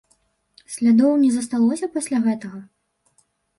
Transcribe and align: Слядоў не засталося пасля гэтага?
Слядоў 0.75 1.13
не 1.25 1.29
засталося 1.37 1.91
пасля 1.99 2.25
гэтага? 2.27 2.65